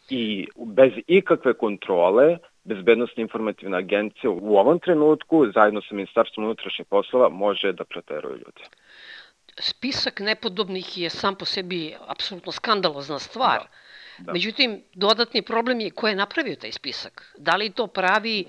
I 0.09 0.47
bez 0.65 0.91
ikakve 1.07 1.53
kontrole, 1.53 2.37
Bezbednostna 2.63 3.21
informativna 3.21 3.77
agencija 3.77 4.29
u 4.31 4.57
ovom 4.57 4.79
trenutku, 4.79 5.45
zajedno 5.53 5.81
sa 5.81 5.95
Ministarstvom 5.95 6.45
unutrašnjih 6.45 6.87
poslova, 6.89 7.29
može 7.29 7.73
da 7.73 7.83
preteruje 7.83 8.37
ljude 8.37 8.63
spisak 9.59 10.19
nepodobnih 10.19 10.97
je 10.97 11.09
sam 11.09 11.35
po 11.35 11.45
sebi 11.45 11.95
apsolutno 12.07 12.51
skandalozna 12.51 13.19
stvar. 13.19 13.59
Da. 13.59 13.67
Da. 14.17 14.33
Međutim, 14.33 14.83
dodatni 14.93 15.41
problem 15.41 15.79
je 15.79 15.91
ko 15.91 16.07
je 16.07 16.15
napravio 16.15 16.55
taj 16.55 16.71
spisak. 16.71 17.33
Da 17.37 17.55
li 17.55 17.69
to 17.69 17.87
pravi 17.87 18.45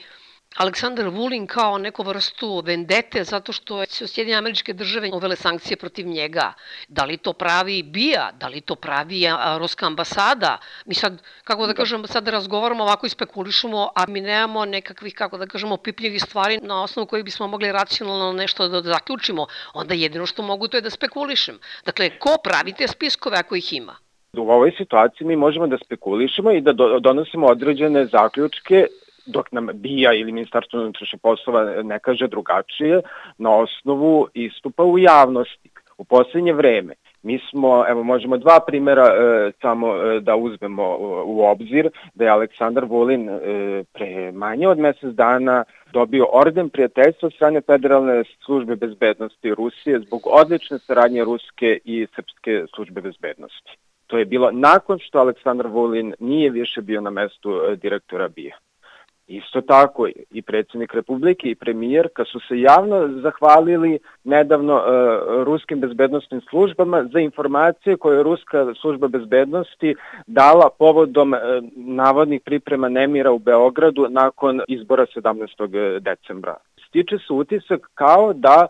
Aleksandar 0.57 1.09
Vulin 1.09 1.47
kao 1.47 1.79
neku 1.79 2.03
vrstu 2.03 2.63
vendete 2.65 3.25
zato 3.25 3.53
što 3.53 3.85
su 3.87 4.07
Sjedinje 4.07 4.37
američke 4.37 4.73
države 4.73 5.11
uvele 5.13 5.37
sankcije 5.37 5.77
protiv 5.77 6.07
njega. 6.07 6.53
Da 6.89 7.05
li 7.05 7.17
to 7.17 7.33
pravi 7.33 7.83
BIA, 7.83 8.31
da 8.41 8.49
li 8.49 8.61
to 8.61 8.75
pravi 8.75 9.27
Ruska 9.59 9.87
ambasada? 9.87 10.59
Mi 10.87 10.95
sad, 10.95 11.23
kako 11.45 11.63
da, 11.63 11.67
da. 11.67 11.75
kažem, 11.75 12.07
sad 12.07 12.29
razgovaramo 12.29 12.85
ovako 12.85 13.07
i 13.07 13.09
spekulišemo, 13.11 13.89
a 13.95 14.07
mi 14.09 14.21
nemamo 14.21 14.65
nekakvih, 14.65 15.15
kako 15.15 15.39
da 15.39 15.47
kažemo, 15.47 15.77
pipljivih 15.77 16.23
stvari 16.23 16.59
na 16.63 16.83
osnovu 16.83 17.07
kojih 17.07 17.25
bismo 17.25 17.47
mogli 17.47 17.73
racionalno 17.73 18.33
nešto 18.33 18.69
da 18.69 18.83
zaključimo. 18.83 19.47
Onda 19.75 19.95
jedino 19.95 20.27
što 20.27 20.43
mogu 20.43 20.69
to 20.69 20.77
je 20.77 20.81
da 20.81 20.91
spekulišem. 20.91 21.59
Dakle, 21.85 22.19
ko 22.19 22.37
pravi 22.45 22.73
te 22.73 22.89
spiskove 22.89 23.37
ako 23.37 23.57
ih 23.57 23.73
ima? 23.73 23.97
U 24.33 24.51
ovoj 24.51 24.73
situaciji 24.79 25.27
mi 25.27 25.37
možemo 25.37 25.67
da 25.67 25.79
spekulišemo 25.85 26.53
i 26.53 26.61
da 26.61 26.73
donosimo 27.01 27.47
određene 27.47 28.07
zaključke 28.07 28.87
dok 29.27 29.53
nam 29.53 29.69
BIA 29.75 30.13
ili 30.13 30.33
Ministarstvo 30.33 30.81
unutrašnjih 30.81 31.21
poslova 31.23 31.83
ne 31.83 31.99
kaže 31.99 32.29
drugačije, 32.29 33.03
na 33.39 33.51
osnovu 33.57 34.29
istupa 34.35 34.83
u 34.85 34.99
javnosti. 34.99 35.71
U 35.99 36.05
poslednje 36.05 36.53
vreme 36.53 36.95
mi 37.27 37.39
smo, 37.51 37.85
evo 37.89 38.03
možemo 38.03 38.37
dva 38.37 38.61
primera 38.67 39.07
e, 39.07 39.53
samo 39.63 39.97
e, 39.97 40.21
da 40.21 40.37
uzmemo 40.37 40.97
u, 41.25 41.45
obzir, 41.45 41.91
da 42.15 42.25
je 42.25 42.31
Aleksandar 42.31 42.85
Vulin 42.85 43.29
e, 43.29 43.39
pre 43.93 44.33
manje 44.33 44.69
od 44.69 44.79
mesec 44.79 45.15
dana 45.15 45.65
dobio 45.93 46.27
orden 46.33 46.69
prijateljstva 46.69 47.27
od 47.27 47.35
strane 47.35 47.61
Federalne 47.61 48.25
službe 48.45 48.77
bezbednosti 48.77 49.55
Rusije 49.55 50.01
zbog 50.01 50.21
odlične 50.27 50.79
saradnje 50.79 51.25
Ruske 51.25 51.79
i 51.85 52.07
Srpske 52.15 52.65
službe 52.75 53.01
bezbednosti. 53.01 53.77
To 54.07 54.19
je 54.19 54.25
bilo 54.25 54.51
nakon 54.51 54.99
što 54.99 55.19
Aleksandar 55.19 55.67
Vulin 55.67 56.15
nije 56.21 56.51
više 56.51 56.81
bio 56.83 57.01
na 57.01 57.11
mestu 57.11 57.51
e, 57.51 57.77
direktora 57.77 58.29
BIA. 58.29 58.57
Isto 59.29 59.61
tako 59.61 60.09
i 60.31 60.43
predsednik 60.43 60.95
Republike 60.95 61.49
i 61.49 61.55
premijerka 61.55 62.25
su 62.25 62.41
se 62.41 62.61
javno 62.61 63.21
zahvalili 63.23 63.99
nedavno 64.25 64.77
e, 64.77 64.85
ruskim 65.45 65.81
bezbednostnim 65.81 66.41
službama 66.41 67.05
za 67.13 67.21
informacije 67.21 67.97
koje 67.97 68.17
je 68.17 68.23
Ruska 68.23 68.75
služba 68.81 69.09
bezbednosti 69.09 69.95
dala 70.27 70.71
povodom 70.79 71.35
e, 71.35 71.39
navodnih 71.77 72.41
priprema 72.45 72.89
nemira 72.89 73.33
u 73.33 73.39
Beogradu 73.39 74.07
nakon 74.11 74.61
izbora 74.69 75.07
17. 75.17 76.01
decembra 76.01 76.57
stiče 76.89 77.19
se 77.19 77.33
utisak 77.33 77.81
kao 77.95 78.33
da 78.33 78.67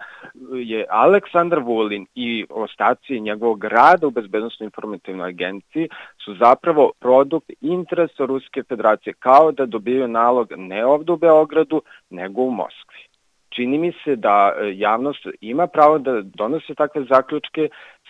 je 0.53 0.87
Aleksandar 0.91 1.59
Vulin 1.59 2.07
i 2.15 2.47
ostaci 2.51 3.21
njegovog 3.21 3.65
rada 3.65 4.07
u 4.07 4.11
Bezbednostnoj 4.11 4.65
informativnoj 4.65 5.29
agenciji 5.29 5.89
su 6.25 6.35
zapravo 6.35 6.93
produkt 7.01 7.51
interesa 7.61 8.25
Ruske 8.25 8.63
federacije, 8.63 9.15
kao 9.19 9.53
da 9.53 9.67
dobiju 9.67 10.09
nalog 10.09 10.53
ne 10.57 10.87
ovde 10.87 11.13
u 11.13 11.17
Beogradu, 11.17 11.83
nego 12.11 12.43
u 12.43 12.51
Moskvi. 12.51 13.07
Čini 13.49 13.79
mi 13.79 13.93
se 14.05 14.17
da 14.17 14.53
e, 14.57 14.73
javnost 14.77 15.27
ima 15.41 15.67
pravo 15.67 15.99
da 15.99 16.23
donose 16.23 16.75
takve 16.75 17.05
zaključke 17.05 17.69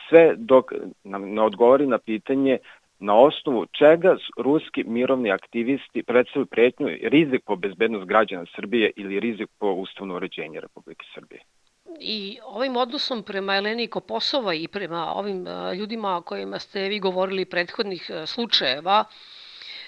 sve 0.08 0.34
dok 0.36 0.72
nam 1.04 1.22
ne 1.34 1.42
odgovori 1.42 1.86
na 1.86 1.98
pitanje 1.98 2.58
na 2.98 3.14
osnovu 3.14 3.66
čega 3.66 4.16
ruski 4.36 4.84
mirovni 4.84 5.30
aktivisti 5.30 6.02
predstavljaju 6.02 6.46
pretnju 6.46 6.88
rizik 7.02 7.42
po 7.44 7.56
bezbednost 7.56 8.06
građana 8.06 8.44
Srbije 8.56 8.90
ili 8.96 9.20
rizik 9.20 9.48
po 9.58 9.66
ustavno 9.66 10.16
uređenje 10.16 10.60
Republike 10.60 11.04
Srbije. 11.14 11.40
I 12.00 12.38
ovim 12.44 12.76
odnosom 12.76 13.22
prema 13.22 13.56
Eleni 13.56 13.86
Koposova 13.86 14.54
i 14.54 14.68
prema 14.68 15.12
ovim 15.12 15.46
e, 15.46 15.74
ljudima 15.74 16.16
o 16.16 16.22
kojima 16.22 16.58
ste 16.58 16.88
vi 16.88 16.98
govorili 16.98 17.44
prethodnih 17.44 18.10
e, 18.10 18.26
slučajeva, 18.26 19.04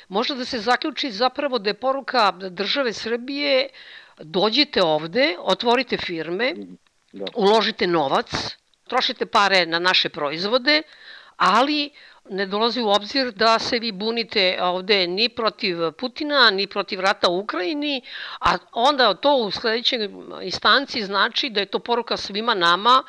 može 0.09 0.35
da 0.35 0.45
se 0.45 0.59
zaključi 0.59 1.11
zapravo 1.11 1.59
da 1.59 1.71
je 1.71 1.75
poruka 1.75 2.33
države 2.51 2.93
Srbije 2.93 3.69
dođite 4.21 4.83
ovde, 4.83 5.37
otvorite 5.39 5.97
firme, 5.97 6.55
da. 7.13 7.25
uložite 7.35 7.87
novac, 7.87 8.57
trošite 8.89 9.27
pare 9.27 9.67
na 9.67 9.79
naše 9.79 10.09
proizvode, 10.09 10.83
ali 11.37 11.91
ne 12.31 12.47
dolazi 12.47 12.83
u 12.83 12.89
obzir 12.89 13.33
da 13.33 13.59
se 13.59 13.79
vi 13.79 13.93
bunite 13.93 14.59
ovde 14.63 15.07
ni 15.07 15.29
protiv 15.29 15.93
Putina, 15.93 16.51
ni 16.51 16.67
protiv 16.67 17.01
rata 17.01 17.29
u 17.29 17.39
Ukrajini, 17.39 18.03
a 18.41 18.57
onda 18.73 19.15
to 19.15 19.37
u 19.37 19.51
sledećoj 19.51 20.11
instanci 20.43 21.05
znači 21.05 21.51
da 21.51 21.61
je 21.61 21.67
to 21.67 21.79
poruka 21.79 22.17
svima 22.17 22.55
nama, 22.55 23.03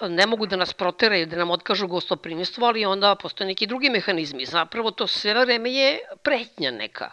ne 0.00 0.26
mogu 0.26 0.46
da 0.46 0.56
nas 0.56 0.72
proteraju, 0.72 1.26
da 1.26 1.36
nam 1.36 1.50
otkažu 1.50 1.86
gostoprimstvo, 1.86 2.66
ali 2.66 2.86
onda 2.86 3.14
postoje 3.14 3.48
neki 3.48 3.66
drugi 3.66 3.90
mehanizmi. 3.90 4.44
Zapravo 4.44 4.90
to 4.90 5.06
sve 5.06 5.34
vreme 5.44 5.72
je 5.72 5.98
pretnja 6.22 6.70
neka. 6.70 7.10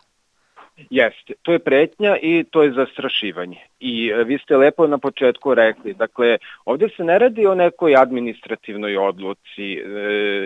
Jeste, 0.89 1.33
to 1.41 1.51
je 1.51 1.59
pretnja 1.59 2.17
i 2.21 2.43
to 2.43 2.63
je 2.63 2.71
zastrašivanje. 2.71 3.57
I 3.79 4.09
e, 4.09 4.23
vi 4.23 4.37
ste 4.37 4.57
lepo 4.57 4.87
na 4.87 4.97
početku 4.97 5.53
rekli, 5.53 5.93
dakle, 5.93 6.37
ovde 6.65 6.89
se 6.97 7.03
ne 7.03 7.19
radi 7.19 7.45
o 7.45 7.55
nekoj 7.55 7.95
administrativnoj 7.95 8.97
odluci 8.97 9.73
e, 9.73 9.83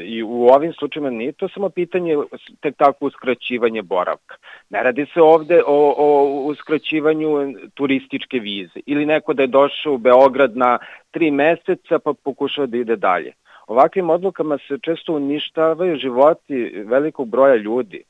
i 0.05 0.23
u 0.23 0.47
ovim 0.47 0.73
slučajima 0.73 1.09
nije 1.09 1.31
to 1.31 1.49
samo 1.49 1.69
pitanje 1.69 2.17
tek 2.59 2.75
tako 2.77 3.05
uskraćivanje 3.05 3.81
boravka. 3.81 4.35
Ne 4.69 4.83
radi 4.83 5.05
se 5.13 5.21
ovde 5.21 5.61
o, 5.67 5.93
o 5.97 6.43
uskraćivanju 6.43 7.53
turističke 7.73 8.39
vize 8.39 8.79
ili 8.85 9.05
neko 9.05 9.33
da 9.33 9.41
je 9.41 9.47
došao 9.47 9.93
u 9.93 9.97
Beograd 9.97 10.57
na 10.57 10.77
tri 11.11 11.31
meseca 11.31 11.99
pa 11.99 12.13
pokušava 12.23 12.67
da 12.67 12.77
ide 12.77 12.95
dalje. 12.95 13.33
Ovakvim 13.67 14.09
odlukama 14.09 14.57
se 14.67 14.77
često 14.81 15.13
uništavaju 15.13 15.97
životi 15.97 16.83
velikog 16.85 17.29
broja 17.29 17.55
ljudi 17.55 18.03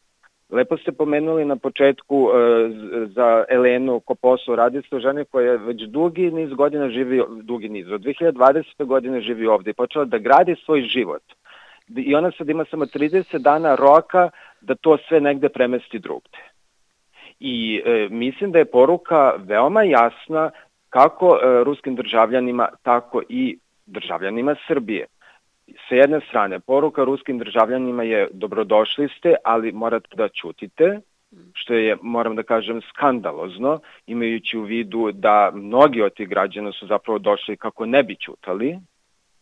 Lepo 0.49 0.77
ste 0.77 0.91
pomenuli 0.91 1.45
na 1.45 1.55
početku 1.55 2.29
e, 2.29 2.33
za 3.15 3.45
Elenu 3.49 3.99
Koposu, 3.99 4.55
radi 4.55 4.81
se 4.89 4.95
o 4.95 4.99
žene 4.99 5.25
koja 5.25 5.55
već 5.55 5.81
dugi 5.81 6.31
niz 6.31 6.53
godina 6.53 6.89
živi, 6.89 7.23
dugi 7.43 7.69
niz, 7.69 7.91
od 7.91 8.01
2020. 8.01 8.85
godine 8.85 9.21
živi 9.21 9.47
ovde 9.47 9.71
i 9.71 9.73
počela 9.73 10.05
da 10.05 10.17
gradi 10.17 10.55
svoj 10.65 10.81
život. 10.81 11.23
I 11.95 12.15
ona 12.15 12.31
sad 12.37 12.49
ima 12.49 12.65
samo 12.71 12.85
30 12.85 13.37
dana 13.37 13.75
roka 13.75 14.29
da 14.61 14.75
to 14.75 14.97
sve 15.07 15.19
negde 15.21 15.49
premesti 15.49 15.99
drugde. 15.99 16.39
I 17.39 17.81
e, 17.85 18.07
mislim 18.11 18.51
da 18.51 18.59
je 18.59 18.71
poruka 18.71 19.33
veoma 19.37 19.83
jasna 19.83 20.51
kako 20.89 21.35
e, 21.35 21.63
ruskim 21.63 21.95
državljanima, 21.95 22.69
tako 22.83 23.21
i 23.29 23.59
državljanima 23.85 24.55
Srbije 24.67 25.07
sa 25.89 25.95
jedne 25.95 26.19
strane, 26.29 26.59
poruka 26.59 27.03
ruskim 27.03 27.37
državljanima 27.37 28.03
je 28.03 28.27
dobrodošli 28.31 29.07
ste, 29.17 29.35
ali 29.43 29.71
morate 29.71 30.15
da 30.15 30.29
ćutite, 30.29 30.99
što 31.53 31.73
je, 31.73 31.97
moram 32.01 32.35
da 32.35 32.43
kažem, 32.43 32.81
skandalozno, 32.81 33.79
imajući 34.07 34.57
u 34.57 34.61
vidu 34.61 35.11
da 35.11 35.51
mnogi 35.53 36.01
od 36.01 36.13
tih 36.13 36.29
građana 36.29 36.71
su 36.71 36.87
zapravo 36.87 37.19
došli 37.19 37.57
kako 37.57 37.85
ne 37.85 38.03
bi 38.03 38.15
ćutali. 38.15 38.79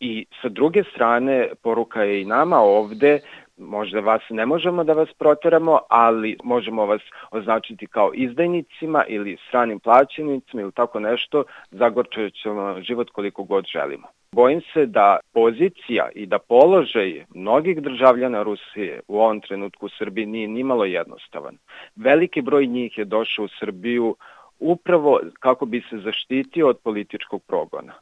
I 0.00 0.26
sa 0.42 0.48
druge 0.48 0.82
strane, 0.94 1.48
poruka 1.62 2.02
je 2.02 2.22
i 2.22 2.24
nama 2.24 2.56
ovde 2.56 3.20
možda 3.58 4.00
vas 4.00 4.22
ne 4.30 4.46
možemo 4.46 4.84
da 4.84 4.92
vas 4.92 5.08
proteramo, 5.18 5.78
ali 5.88 6.36
možemo 6.44 6.86
vas 6.86 7.02
označiti 7.30 7.86
kao 7.86 8.10
izdajnicima 8.14 9.04
ili 9.08 9.36
stranim 9.48 9.80
plaćenicima 9.80 10.62
ili 10.62 10.72
tako 10.72 11.00
nešto, 11.00 11.44
zagorčat 11.70 12.32
ćemo 12.42 12.80
život 12.80 13.10
koliko 13.10 13.44
god 13.44 13.64
želimo. 13.72 14.06
Bojim 14.32 14.60
se 14.72 14.86
da 14.86 15.18
pozicija 15.34 16.08
i 16.14 16.26
da 16.26 16.38
položaj 16.38 17.24
mnogih 17.34 17.82
državljana 17.82 18.42
Rusije 18.42 19.00
u 19.08 19.20
ovom 19.20 19.40
trenutku 19.40 19.86
u 19.86 19.94
Srbiji 19.98 20.26
nije 20.26 20.48
nimalo 20.48 20.84
jednostavan. 20.84 21.58
Veliki 21.96 22.42
broj 22.42 22.66
njih 22.66 22.98
je 22.98 23.04
došao 23.04 23.44
u 23.44 23.48
Srbiju 23.60 24.16
upravo 24.58 25.20
kako 25.40 25.66
bi 25.66 25.80
se 25.90 25.98
zaštitio 25.98 26.68
od 26.68 26.78
političkog 26.84 27.42
progona. 27.46 27.92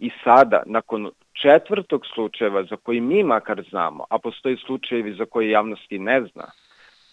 I 0.00 0.10
sada, 0.24 0.62
nakon 0.66 1.10
četvrtog 1.42 2.06
slučajeva 2.14 2.64
za 2.64 2.76
koji 2.76 3.00
mi 3.00 3.22
makar 3.22 3.62
znamo, 3.70 4.04
a 4.10 4.18
postoji 4.18 4.56
slučajevi 4.56 5.14
za 5.14 5.24
koje 5.24 5.50
javnosti 5.50 5.98
ne 5.98 6.22
zna, 6.32 6.44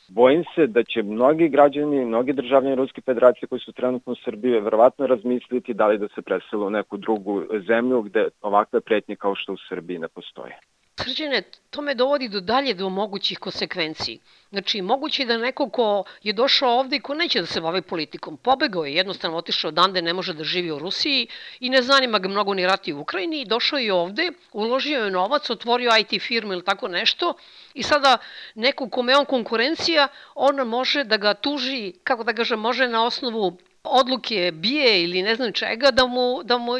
bojim 0.08 0.44
se 0.56 0.68
da 0.68 0.84
će 0.84 1.04
mnogi 1.04 1.50
građani, 1.50 2.06
mnogi 2.06 2.34
državljani 2.34 2.76
Ruske 2.76 3.02
federacije 3.02 3.48
koji 3.50 3.60
su 3.60 3.72
trenutno 3.72 4.14
u 4.14 4.16
Srbiji 4.16 4.60
verovatno 4.60 5.08
razmisliti 5.08 5.74
da 5.74 5.88
li 5.88 5.98
da 5.98 6.08
se 6.08 6.22
presele 6.22 6.66
u 6.66 6.70
neku 6.70 6.98
drugu 6.98 7.44
zemlju 7.68 8.02
gde 8.02 8.28
ovakve 8.42 8.82
pretnje 8.82 9.16
kao 9.16 9.36
što 9.36 9.54
u 9.54 9.58
Srbiji 9.70 10.00
ne 10.00 10.08
postoje. 10.08 10.60
Srđene, 10.98 11.42
to 11.70 11.82
me 11.82 11.94
dovodi 11.96 12.28
do 12.30 12.40
dalje 12.40 12.74
do 12.74 12.90
mogućih 12.90 13.40
konsekvenciji. 13.40 14.20
Znači, 14.50 14.82
moguće 14.82 15.22
je 15.22 15.26
da 15.26 15.38
neko 15.38 15.70
ko 15.70 16.04
je 16.24 16.34
došao 16.34 16.80
ovde 16.80 16.96
i 16.96 17.00
ko 17.00 17.14
neće 17.14 17.42
da 17.42 17.46
se 17.46 17.62
bavi 17.62 17.82
politikom, 17.82 18.38
pobegao 18.38 18.86
je, 18.86 18.94
jednostavno 18.94 19.38
otišao 19.38 19.70
odande, 19.70 20.02
ne 20.02 20.14
može 20.14 20.34
da 20.34 20.44
živi 20.44 20.72
u 20.72 20.80
Rusiji 20.80 21.28
i 21.60 21.70
ne 21.70 21.82
zanima 21.82 22.20
ga 22.20 22.28
mnogo 22.30 22.54
ni 22.54 22.66
rati 22.66 22.94
u 22.94 23.00
Ukrajini, 23.00 23.46
došao 23.46 23.80
je 23.80 23.94
ovde, 23.94 24.32
uložio 24.54 25.04
je 25.04 25.12
novac, 25.12 25.50
otvorio 25.50 25.92
IT 26.00 26.22
firmu 26.22 26.54
ili 26.54 26.66
tako 26.66 26.88
nešto 26.88 27.34
i 27.74 27.84
sada 27.84 28.18
neko 28.56 28.90
kome 28.90 29.14
je 29.14 29.18
on 29.18 29.26
konkurencija, 29.26 30.08
on 30.36 30.68
može 30.68 31.04
da 31.04 31.18
ga 31.18 31.34
tuži, 31.34 31.94
kako 32.04 32.24
da 32.24 32.34
kažem, 32.34 32.60
može 32.60 32.88
na 32.88 33.06
osnovu 33.06 33.58
odluke 33.84 34.52
bije 34.54 35.04
ili 35.04 35.22
ne 35.22 35.36
znam 35.36 35.54
čega 35.54 35.92
da 35.92 36.08
mu, 36.08 36.44
da 36.44 36.58
mu 36.58 36.74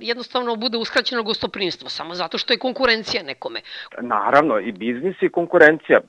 jednostavno 0.00 0.56
bude 0.56 0.78
uskraćeno 0.78 1.22
gostoprinstvo, 1.22 1.88
samo 1.88 2.14
zato 2.14 2.38
što 2.38 2.52
je 2.52 2.58
konkurencija 2.58 3.22
nekome. 3.22 3.60
Naravno, 4.00 4.58
i 4.58 4.72
biznis 4.72 5.22
i 5.22 5.28
konkurencija, 5.28 6.00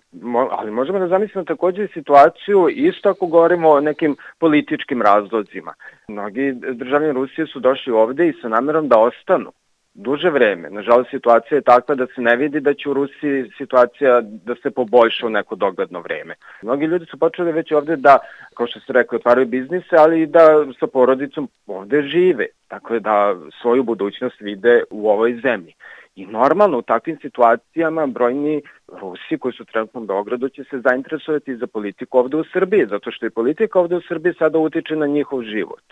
ali 0.51 0.72
možemo 0.72 1.00
da 1.00 1.08
zamislimo 1.08 1.46
takođe 1.46 1.88
situaciju 1.94 2.70
isto 2.70 3.10
ako 3.10 3.25
govorimo 3.25 3.70
o 3.70 3.82
nekim 3.82 4.15
političkim 4.39 5.01
razlozima. 5.01 5.74
Mnogi 6.08 6.53
državni 6.74 7.12
Rusije 7.12 7.48
su 7.48 7.60
došli 7.60 7.94
ovde 7.94 8.27
i 8.27 8.34
sa 8.41 8.48
namerom 8.50 8.88
da 8.88 9.00
ostanu 9.00 9.51
duže 9.97 10.29
vreme. 10.29 10.69
Nažalost, 10.69 11.09
situacija 11.09 11.55
je 11.57 11.61
takva 11.61 11.95
da 11.95 12.05
se 12.05 12.21
ne 12.21 12.35
vidi 12.35 12.59
da 12.59 12.73
će 12.73 12.89
u 12.89 12.93
Rusiji 12.93 13.51
situacija 13.57 14.21
da 14.21 14.55
se 14.55 14.71
poboljša 14.71 15.27
u 15.27 15.29
neko 15.29 15.55
dogledno 15.55 16.01
vreme. 16.01 16.35
Mnogi 16.61 16.85
ljudi 16.85 17.05
su 17.05 17.19
počeli 17.19 17.51
već 17.51 17.71
ovde 17.71 17.95
da, 17.95 18.17
kao 18.53 18.67
što 18.67 18.79
ste 18.79 18.93
rekli, 18.93 19.15
otvaraju 19.15 19.47
biznise, 19.47 19.95
ali 19.97 20.21
i 20.21 20.25
da 20.25 20.65
sa 20.79 20.87
porodicom 20.87 21.49
ovde 21.67 22.01
žive. 22.01 22.45
Dakle, 22.69 22.99
da 22.99 23.35
svoju 23.61 23.83
budućnost 23.83 24.41
vide 24.41 24.83
u 24.89 25.09
ovoj 25.09 25.39
zemlji. 25.43 25.73
I 26.15 26.25
normalno 26.25 26.77
u 26.77 26.81
takvim 26.81 27.17
situacijama 27.21 28.07
brojni 28.07 28.61
Rusi 29.01 29.37
koji 29.39 29.53
su 29.53 29.65
trenutno 29.65 30.01
u 30.01 30.05
Beogradu 30.05 30.49
će 30.49 30.63
se 30.63 30.79
zainteresovati 30.79 31.55
za 31.55 31.67
politiku 31.67 32.17
ovde 32.17 32.37
u 32.37 32.43
Srbiji, 32.53 32.85
zato 32.89 33.11
što 33.11 33.25
i 33.25 33.29
politika 33.29 33.79
ovde 33.79 33.95
u 33.95 34.01
Srbiji 34.07 34.33
sada 34.39 34.59
utiče 34.59 34.95
na 34.95 35.07
njihov 35.07 35.43
život 35.43 35.83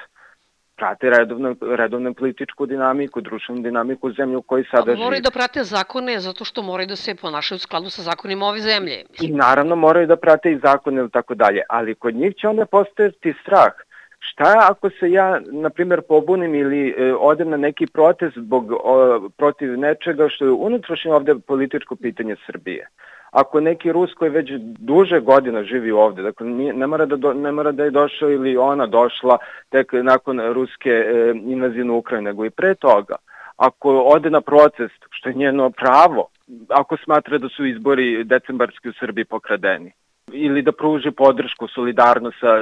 prate 0.75 1.09
redovnu, 1.09 1.55
redovnu 1.61 2.13
političku 2.13 2.65
dinamiku, 2.65 3.21
društvenu 3.21 3.61
dinamiku 3.61 4.11
zemlje 4.11 4.37
u 4.37 4.41
kojoj 4.41 4.65
sada 4.71 4.91
živi. 4.91 5.03
Moraju 5.03 5.21
da 5.21 5.31
prate 5.31 5.63
zakone 5.63 6.19
zato 6.19 6.45
što 6.45 6.61
moraju 6.61 6.87
da 6.87 6.95
se 6.95 7.15
ponašaju 7.15 7.55
u 7.55 7.59
skladu 7.59 7.89
sa 7.89 8.01
zakonima 8.01 8.45
ove 8.45 8.59
zemlje. 8.59 9.03
I 9.21 9.31
naravno 9.31 9.75
moraju 9.75 10.07
da 10.07 10.15
prate 10.15 10.51
i 10.51 10.59
zakone 10.59 11.01
ili 11.01 11.09
tako 11.09 11.35
dalje, 11.35 11.61
ali 11.69 11.95
kod 11.95 12.15
njih 12.15 12.35
će 12.35 12.47
onda 12.47 12.65
postojati 12.65 13.33
strah. 13.41 13.73
Šta 14.19 14.67
ako 14.71 14.89
se 14.89 15.11
ja, 15.11 15.39
na 15.51 15.69
primjer, 15.69 16.01
pobunim 16.01 16.55
ili 16.55 16.89
e, 16.89 17.13
odem 17.13 17.49
na 17.49 17.57
neki 17.57 17.87
protest 17.87 18.37
zbog, 18.37 18.71
o, 18.71 19.29
protiv 19.37 19.79
nečega 19.79 20.29
što 20.29 20.45
je 20.45 20.51
unutrašnje 20.51 21.13
ovde 21.13 21.35
političko 21.47 21.95
pitanje 21.95 22.35
Srbije? 22.45 22.87
Ako 23.35 23.59
neki 23.59 23.91
Rus 23.91 24.13
koji 24.13 24.31
već 24.31 24.49
duže 24.79 25.19
godina 25.19 25.63
živi 25.63 25.91
ovde, 25.91 26.21
dakle 26.21 26.47
ne 26.49 26.87
mora 26.87 27.05
da, 27.05 27.15
do, 27.15 27.33
ne 27.33 27.51
mora 27.51 27.71
da 27.71 27.83
je 27.83 27.91
došao 27.91 28.31
ili 28.31 28.57
ona 28.57 28.85
došla 28.85 29.37
tek 29.69 29.93
nakon 29.93 30.39
ruske 30.53 30.89
e, 30.89 31.33
invazije 31.45 31.85
na 31.85 31.93
Ukrajinu, 31.93 32.29
nego 32.29 32.45
i 32.45 32.49
pre 32.49 32.75
toga, 32.75 33.15
ako 33.57 34.01
ode 34.01 34.29
na 34.29 34.41
protest, 34.41 35.05
što 35.09 35.29
je 35.29 35.35
njeno 35.35 35.69
pravo, 35.69 36.27
ako 36.69 36.97
smatra 36.97 37.37
da 37.37 37.49
su 37.49 37.65
izbori 37.65 38.23
decembarski 38.23 38.89
u 38.89 38.93
Srbiji 38.99 39.25
pokradeni, 39.25 39.91
ili 40.31 40.61
da 40.61 40.71
pruži 40.71 41.11
podršku, 41.11 41.67
solidarno 41.67 42.31
sa 42.39 42.47
e, 42.47 42.61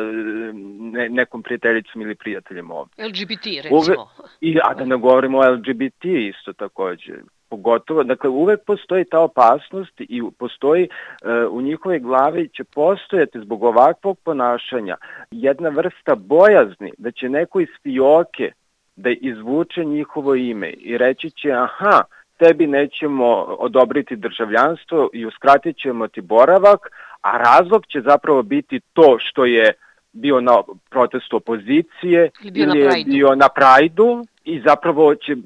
ne, 0.93 1.09
nekom 1.09 1.43
prijateljicom 1.43 2.01
ili 2.01 2.15
prijateljem 2.15 2.71
ovde. 2.71 2.91
LGBT, 3.07 3.45
recimo. 3.45 3.77
Uve, 3.77 3.95
i, 4.41 4.59
a 4.63 4.73
da 4.73 4.85
ne 4.85 4.97
govorimo 4.97 5.37
o 5.37 5.51
LGBT 5.51 6.05
isto 6.05 6.53
takođe 6.53 7.13
pogotovo, 7.53 8.03
dakle 8.03 8.29
uvek 8.29 8.59
postoji 8.65 9.05
ta 9.05 9.19
opasnost 9.19 10.01
i 10.01 10.21
postoji 10.39 10.87
uh, 10.89 11.53
u 11.53 11.61
njihove 11.61 11.99
glavi 11.99 12.49
će 12.55 12.63
postojati 12.63 13.39
zbog 13.39 13.63
ovakvog 13.63 14.17
ponašanja 14.23 14.95
jedna 15.31 15.69
vrsta 15.69 16.15
bojazni 16.15 16.91
da 16.97 17.11
će 17.11 17.29
neko 17.29 17.59
iz 17.59 17.73
fioke 17.83 18.51
da 18.95 19.09
izvuče 19.09 19.85
njihovo 19.85 20.35
ime 20.35 20.69
i 20.69 20.97
reći 20.97 21.29
će 21.29 21.51
aha, 21.51 22.01
tebi 22.37 22.67
nećemo 22.67 23.27
odobriti 23.59 24.15
državljanstvo 24.15 25.09
i 25.13 25.25
uskratit 25.25 25.77
ćemo 25.77 26.07
ti 26.07 26.21
boravak, 26.21 26.79
a 27.21 27.37
razlog 27.37 27.85
će 27.85 28.01
zapravo 28.01 28.43
biti 28.43 28.79
to 28.93 29.17
što 29.19 29.45
je 29.45 29.73
bio 30.13 30.41
na 30.41 30.55
protestu 30.89 31.37
opozicije 31.37 32.29
ili, 32.43 32.79
je 32.79 33.03
bio 33.05 33.35
na 33.35 33.49
prajdu 33.55 34.23
i 34.45 34.61
zapravo 34.65 35.15
će 35.15 35.31
e, 35.31 35.37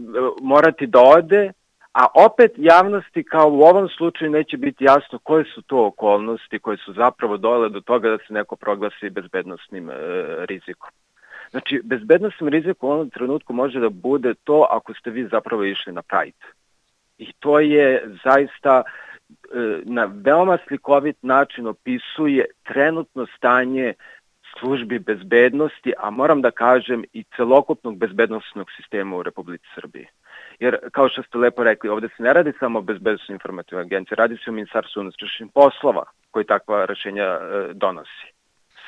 morati 0.41 0.87
da 0.87 0.99
ode 1.01 1.51
a 1.93 2.07
opet 2.15 2.51
javnosti 2.57 3.23
kao 3.23 3.49
u 3.49 3.61
ovom 3.61 3.89
slučaju 3.89 4.31
neće 4.31 4.57
biti 4.57 4.83
jasno 4.83 5.19
koje 5.23 5.45
su 5.45 5.61
to 5.61 5.85
okolnosti 5.85 6.59
koje 6.59 6.77
su 6.77 6.93
zapravo 6.93 7.37
dole 7.37 7.69
do 7.69 7.81
toga 7.81 8.09
da 8.09 8.17
se 8.17 8.33
neko 8.33 8.55
proglasi 8.55 9.09
bezbednostnim 9.09 9.89
e, 9.89 9.93
rizikom. 10.45 10.89
Znači, 11.51 11.81
bezbednostnim 11.83 12.49
rizikom 12.49 12.89
u 12.89 12.93
ovom 12.93 13.09
trenutku 13.09 13.53
može 13.53 13.79
da 13.79 13.89
bude 13.89 14.33
to 14.43 14.67
ako 14.69 14.93
ste 14.93 15.09
vi 15.09 15.27
zapravo 15.27 15.63
išli 15.63 15.93
na 15.93 16.01
Pride. 16.01 16.45
I 17.17 17.33
to 17.39 17.59
je 17.59 18.03
zaista 18.23 18.83
e, 18.83 18.85
na 19.83 20.09
veoma 20.13 20.57
slikovit 20.67 21.17
način 21.23 21.67
opisuje 21.67 22.45
trenutno 22.63 23.25
stanje 23.37 23.93
službi 24.59 24.99
bezbednosti, 24.99 25.93
a 25.97 26.09
moram 26.09 26.41
da 26.41 26.51
kažem 26.51 27.03
i 27.13 27.23
celokupnog 27.35 27.97
bezbednostnog 27.97 28.67
sistema 28.77 29.15
u 29.15 29.23
Republici 29.23 29.65
Srbiji. 29.75 30.07
Jer, 30.59 30.77
kao 30.91 31.09
što 31.09 31.23
ste 31.23 31.37
lepo 31.37 31.63
rekli, 31.63 31.89
ovde 31.89 32.07
se 32.17 32.23
ne 32.23 32.33
radi 32.33 32.53
samo 32.59 32.79
o 32.79 32.81
bezbednostnoj 32.81 33.35
informativnoj 33.35 33.81
agenciji, 33.81 34.15
radi 34.15 34.37
se 34.37 34.49
o 34.49 34.53
Ministarstvu 34.53 34.99
unutrašnjih 34.99 35.49
poslova 35.53 36.03
koji 36.31 36.45
takva 36.45 36.85
rešenja 36.85 37.23
e, 37.23 37.39
donosi. 37.73 38.27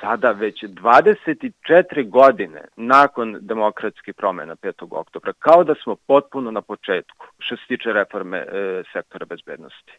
Sada 0.02 0.32
već 0.32 0.64
24 0.64 2.10
godine 2.10 2.62
nakon 2.76 3.38
demokratskih 3.42 4.14
promena 4.16 4.56
5. 4.56 4.88
oktobra, 4.92 5.34
kao 5.40 5.64
da 5.64 5.76
smo 5.84 5.96
potpuno 6.08 6.52
na 6.52 6.62
početku 6.62 7.26
što 7.40 7.56
se 7.56 7.64
tiče 7.68 7.94
reforme 7.94 8.38
e, 8.38 8.84
sektora 8.94 9.26
bezbednosti. 9.26 9.94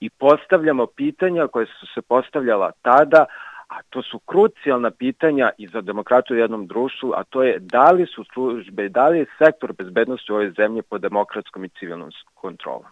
I 0.00 0.10
postavljamo 0.10 0.86
pitanja 0.86 1.46
koje 1.46 1.66
su 1.66 1.86
se 1.94 2.02
postavljala 2.02 2.70
tada, 2.82 3.26
a 3.68 3.82
to 3.90 4.02
su 4.02 4.18
krucijalna 4.18 4.90
pitanja 4.90 5.50
i 5.58 5.68
za 5.68 5.80
demokratiju 5.80 6.36
u 6.36 6.40
jednom 6.40 6.66
društvu, 6.66 7.12
a 7.16 7.24
to 7.24 7.42
je 7.42 7.58
da 7.58 7.90
li 7.90 8.06
su 8.06 8.24
službe, 8.32 8.88
da 8.88 9.08
li 9.08 9.18
je 9.18 9.26
sektor 9.38 9.72
bezbednosti 9.72 10.32
u 10.32 10.34
ovoj 10.34 10.50
zemlji 10.50 10.82
pod 10.82 11.00
demokratskom 11.00 11.64
i 11.64 11.68
civilnom 11.68 12.10
kontrolom. 12.34 12.90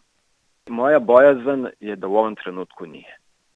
Moja 0.69 0.99
bojazan 0.99 1.69
je 1.81 1.97
da 1.97 2.07
u 2.07 2.17
ovom 2.17 2.35
trenutku 2.35 2.87
nije. 2.87 3.19